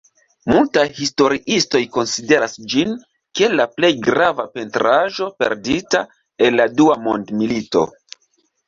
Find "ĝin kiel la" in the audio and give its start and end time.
2.75-3.69